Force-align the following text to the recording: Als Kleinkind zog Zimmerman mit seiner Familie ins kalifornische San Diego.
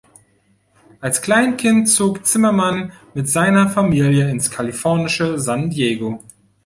Als 0.99 1.21
Kleinkind 1.21 1.87
zog 1.87 2.25
Zimmerman 2.25 2.91
mit 3.13 3.29
seiner 3.29 3.69
Familie 3.69 4.31
ins 4.31 4.49
kalifornische 4.49 5.37
San 5.39 5.69
Diego. 5.69 6.23